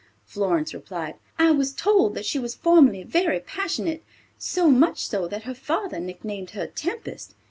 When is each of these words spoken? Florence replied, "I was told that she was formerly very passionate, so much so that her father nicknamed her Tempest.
Florence 0.25 0.73
replied, 0.73 1.13
"I 1.37 1.51
was 1.51 1.73
told 1.73 2.15
that 2.15 2.25
she 2.25 2.39
was 2.39 2.55
formerly 2.55 3.03
very 3.03 3.39
passionate, 3.39 4.03
so 4.35 4.67
much 4.67 5.05
so 5.05 5.27
that 5.27 5.43
her 5.43 5.53
father 5.53 5.99
nicknamed 5.99 6.49
her 6.57 6.65
Tempest. 6.65 7.35